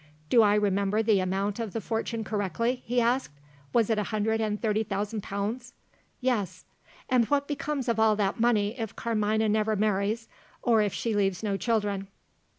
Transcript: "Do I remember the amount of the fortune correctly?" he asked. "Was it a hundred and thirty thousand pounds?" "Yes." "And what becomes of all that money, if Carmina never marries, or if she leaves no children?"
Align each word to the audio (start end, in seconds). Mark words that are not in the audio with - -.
"Do 0.31 0.41
I 0.41 0.55
remember 0.55 1.03
the 1.03 1.19
amount 1.19 1.59
of 1.59 1.73
the 1.73 1.79
fortune 1.79 2.23
correctly?" 2.23 2.81
he 2.87 2.99
asked. 2.99 3.37
"Was 3.71 3.87
it 3.91 3.99
a 3.99 4.03
hundred 4.09 4.41
and 4.41 4.59
thirty 4.59 4.83
thousand 4.83 5.21
pounds?" 5.21 5.73
"Yes." 6.19 6.65
"And 7.07 7.25
what 7.25 7.47
becomes 7.47 7.87
of 7.87 7.99
all 7.99 8.15
that 8.15 8.39
money, 8.39 8.79
if 8.79 8.95
Carmina 8.95 9.47
never 9.47 9.75
marries, 9.75 10.27
or 10.63 10.81
if 10.81 10.91
she 10.91 11.13
leaves 11.13 11.43
no 11.43 11.55
children?" 11.55 12.07